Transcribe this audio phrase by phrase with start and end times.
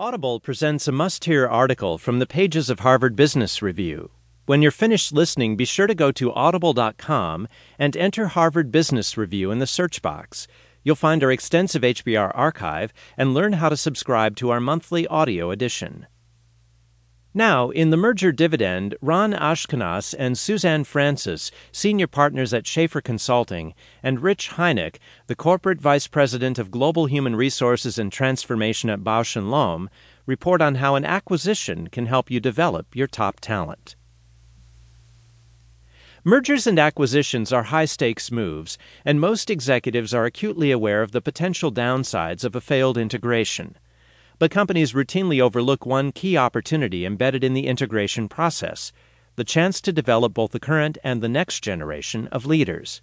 [0.00, 4.10] Audible presents a must hear article from the pages of Harvard Business Review.
[4.44, 7.46] When you're finished listening, be sure to go to audible.com
[7.78, 10.48] and enter Harvard Business Review in the search box.
[10.82, 15.52] You'll find our extensive HBR archive and learn how to subscribe to our monthly audio
[15.52, 16.08] edition.
[17.36, 23.74] Now, in the merger dividend, Ron Ashkenas and Suzanne Francis, senior partners at Schaffer Consulting,
[24.04, 29.34] and Rich Heinick, the corporate vice president of global human resources and transformation at Bausch
[29.34, 29.90] & Lomb,
[30.26, 33.96] report on how an acquisition can help you develop your top talent.
[36.22, 41.20] Mergers and acquisitions are high stakes moves, and most executives are acutely aware of the
[41.20, 43.76] potential downsides of a failed integration
[44.38, 48.92] but companies routinely overlook one key opportunity embedded in the integration process
[49.36, 53.02] the chance to develop both the current and the next generation of leaders.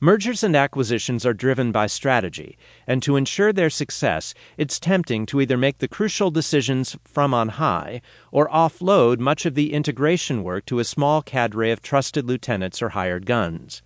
[0.00, 2.56] Mergers and acquisitions are driven by strategy,
[2.86, 7.48] and to ensure their success, it's tempting to either make the crucial decisions from on
[7.50, 12.80] high or offload much of the integration work to a small cadre of trusted lieutenants
[12.80, 13.82] or hired guns.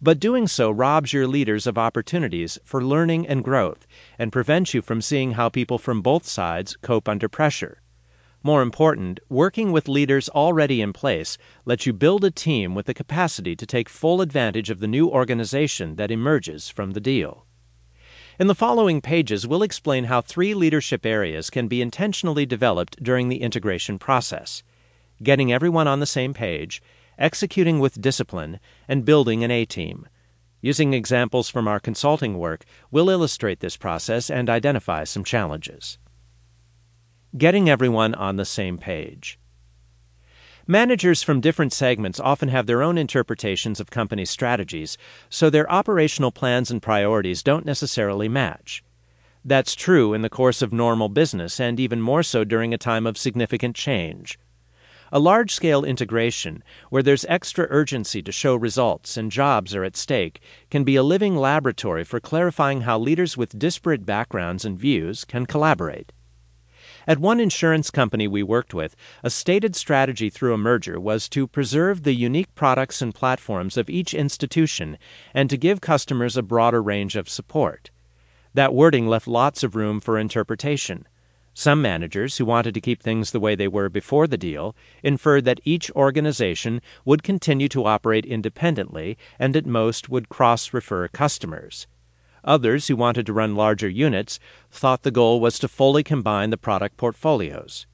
[0.00, 3.86] But doing so robs your leaders of opportunities for learning and growth
[4.18, 7.82] and prevents you from seeing how people from both sides cope under pressure.
[8.44, 12.94] More important, working with leaders already in place lets you build a team with the
[12.94, 17.44] capacity to take full advantage of the new organization that emerges from the deal.
[18.38, 23.28] In the following pages, we'll explain how three leadership areas can be intentionally developed during
[23.28, 24.62] the integration process
[25.22, 26.82] getting everyone on the same page,
[27.18, 30.06] executing with discipline, and building an A team.
[30.60, 35.98] Using examples from our consulting work, we'll illustrate this process and identify some challenges.
[37.36, 39.38] Getting everyone on the same page.
[40.66, 44.98] Managers from different segments often have their own interpretations of company strategies,
[45.30, 48.84] so their operational plans and priorities don't necessarily match.
[49.44, 53.06] That's true in the course of normal business and even more so during a time
[53.06, 54.38] of significant change.
[55.10, 59.96] A large scale integration, where there's extra urgency to show results and jobs are at
[59.96, 60.40] stake,
[60.70, 65.46] can be a living laboratory for clarifying how leaders with disparate backgrounds and views can
[65.46, 66.12] collaborate.
[67.06, 71.46] At one insurance company we worked with, a stated strategy through a merger was to
[71.46, 74.98] preserve the unique products and platforms of each institution
[75.32, 77.90] and to give customers a broader range of support.
[78.52, 81.06] That wording left lots of room for interpretation.
[81.58, 85.44] Some managers, who wanted to keep things the way they were before the deal, inferred
[85.46, 91.88] that each organization would continue to operate independently and at most would cross refer customers.
[92.44, 94.38] Others, who wanted to run larger units,
[94.70, 97.88] thought the goal was to fully combine the product portfolios.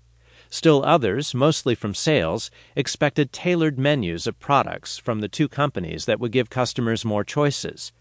[0.51, 6.21] Still others, mostly from sales, expected tailored menus of products from the two companies that
[6.21, 7.93] would give customers more choices.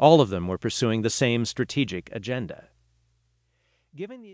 [0.00, 2.68] All of them were pursuing the same strategic agenda.
[3.94, 4.30] Given these